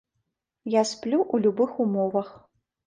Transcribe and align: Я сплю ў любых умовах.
Я 0.79 0.83
сплю 0.93 1.21
ў 1.33 1.47
любых 1.47 1.71
умовах. 1.87 2.35